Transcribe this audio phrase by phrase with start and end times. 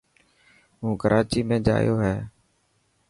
[0.79, 2.15] هون ڪراچي ۾ جايو هي.